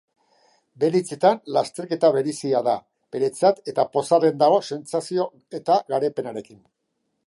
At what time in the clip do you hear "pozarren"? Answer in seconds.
3.99-4.43